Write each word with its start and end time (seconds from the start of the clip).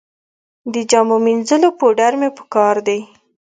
د 0.73 0.75
جامو 0.89 1.17
مینځلو 1.25 1.69
پوډر 1.79 2.13
مې 2.19 2.29
په 2.37 2.43
کار 2.53 2.75
دي 2.87 2.99